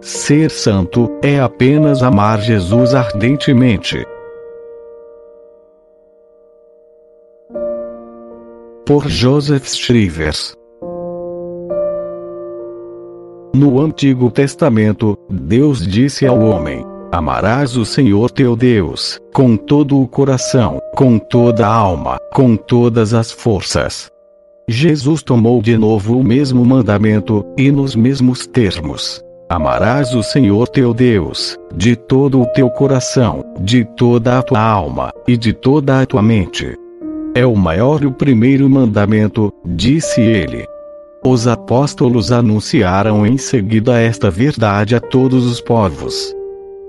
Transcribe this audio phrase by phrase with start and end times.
[0.00, 4.06] Ser santo é apenas amar Jesus ardentemente.
[8.86, 10.56] Por Joseph Shrivers
[13.54, 20.06] No Antigo Testamento, Deus disse ao homem: Amarás o Senhor teu Deus, com todo o
[20.06, 24.10] coração, com toda a alma, com todas as forças.
[24.68, 29.24] Jesus tomou de novo o mesmo mandamento, e nos mesmos termos.
[29.48, 35.10] Amarás o Senhor teu Deus, de todo o teu coração, de toda a tua alma,
[35.26, 36.76] e de toda a tua mente.
[37.34, 40.66] É o maior e o primeiro mandamento, disse ele.
[41.24, 46.36] Os apóstolos anunciaram em seguida esta verdade a todos os povos.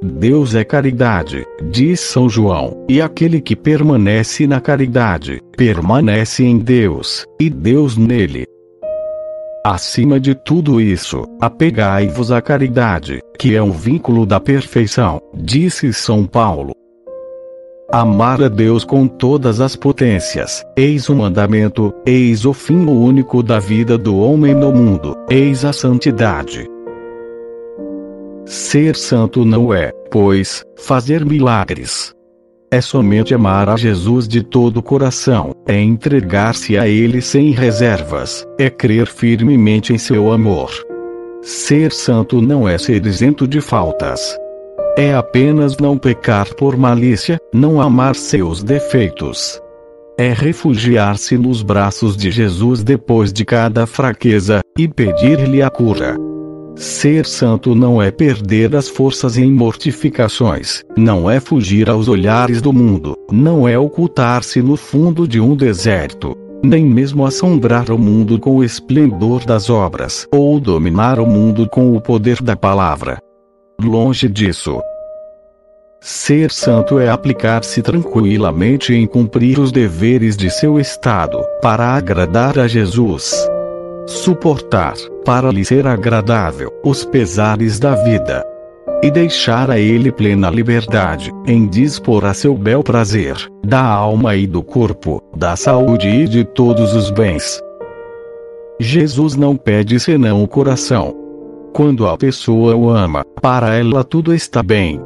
[0.00, 7.26] Deus é caridade, diz São João, e aquele que permanece na caridade, permanece em Deus,
[7.40, 8.44] e Deus nele.
[9.66, 16.24] Acima de tudo isso, apegai-vos à caridade, que é um vínculo da perfeição, disse São
[16.24, 16.72] Paulo.
[17.90, 23.58] Amar a Deus com todas as potências, eis o mandamento, eis o fim único da
[23.58, 26.68] vida do homem no mundo, eis a santidade.
[28.48, 32.14] Ser santo não é, pois, fazer milagres.
[32.70, 38.46] É somente amar a Jesus de todo o coração, é entregar-se a Ele sem reservas,
[38.58, 40.70] é crer firmemente em seu amor.
[41.42, 44.34] Ser santo não é ser isento de faltas.
[44.96, 49.60] É apenas não pecar por malícia, não amar seus defeitos.
[50.16, 56.16] É refugiar-se nos braços de Jesus depois de cada fraqueza, e pedir-lhe a cura.
[56.78, 62.72] Ser santo não é perder as forças em mortificações, não é fugir aos olhares do
[62.72, 68.58] mundo, não é ocultar-se no fundo de um deserto, nem mesmo assombrar o mundo com
[68.58, 73.18] o esplendor das obras, ou dominar o mundo com o poder da palavra.
[73.82, 74.80] Longe disso.
[76.00, 82.68] Ser santo é aplicar-se tranquilamente em cumprir os deveres de seu estado, para agradar a
[82.68, 83.34] Jesus
[84.08, 88.44] suportar, para lhe ser agradável, os pesares da vida.
[89.02, 94.46] E deixar a ele plena liberdade, em dispor a seu bel prazer, da alma e
[94.46, 97.60] do corpo, da saúde e de todos os bens.
[98.80, 101.14] Jesus não pede senão o coração.
[101.74, 105.00] Quando a pessoa o ama, para ela tudo está bem.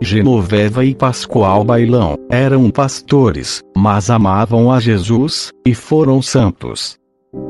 [0.00, 6.98] Genoveva e Pascoal Bailão eram pastores, mas amavam a Jesus, e foram santos.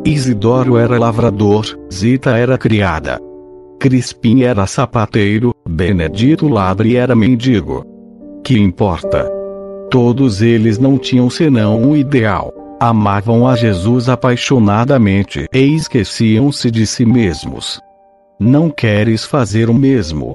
[0.05, 3.21] Isidoro era lavrador, Zita era criada.
[3.78, 7.84] Crispim era sapateiro, Benedito Labre era mendigo.
[8.43, 9.31] Que importa?
[9.91, 12.53] Todos eles não tinham senão um ideal.
[12.81, 17.81] Amavam a Jesus apaixonadamente e esqueciam-se de si mesmos.
[18.38, 20.34] Não queres fazer o mesmo?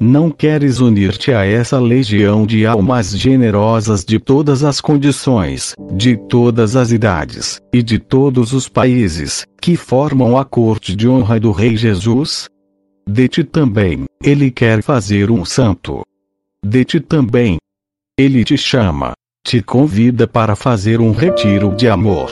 [0.00, 6.74] Não queres unir-te a essa legião de almas generosas de todas as condições, de todas
[6.74, 11.76] as idades, e de todos os países, que formam a corte de honra do Rei
[11.76, 12.48] Jesus?
[13.08, 16.02] De ti também, ele quer fazer um santo.
[16.64, 17.58] De ti também.
[18.18, 19.12] Ele te chama,
[19.46, 22.30] te convida para fazer um retiro de amor.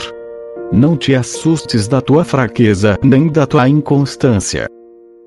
[0.73, 4.67] Não te assustes da tua fraqueza nem da tua inconstância.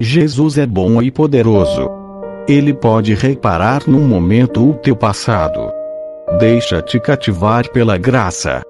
[0.01, 2.04] Jesus é bom e poderoso
[2.47, 5.71] ele pode reparar num momento o teu passado.
[6.39, 8.61] Deixa-te cativar pela graça.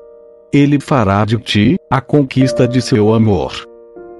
[0.51, 3.51] Ele fará de ti a conquista de seu amor.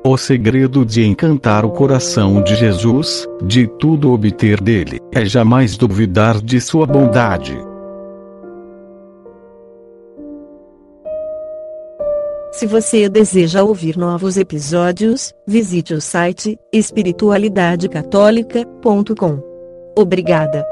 [0.04, 6.42] O segredo de encantar o coração de Jesus, de tudo obter dele, é jamais duvidar
[6.42, 7.58] de sua bondade.
[12.56, 19.44] Se você deseja ouvir novos episódios, visite o site espiritualidadecatólica.com.
[19.94, 20.66] Obrigada.